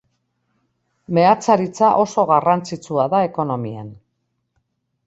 Meatzaritza 1.17 1.91
oso 2.05 2.27
garrantzitsua 2.33 3.07
da 3.15 3.21
ekonomian. 3.31 3.95